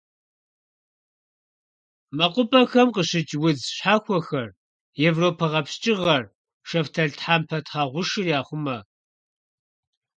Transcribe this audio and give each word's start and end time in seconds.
МэкъупӀэхэм 2.17 2.89
къыщыкӀ 2.95 3.33
удз 3.47 3.63
щхьэхуэхэр: 3.75 4.47
европэ 5.09 5.45
гъэпскӀыгъэр, 5.51 6.23
шэфталтхъэмпэ 6.67 7.57
тхьэгъушыр 7.65 8.27
яхъумэ. 8.39 8.77